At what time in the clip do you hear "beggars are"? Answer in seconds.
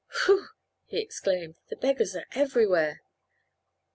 1.75-2.25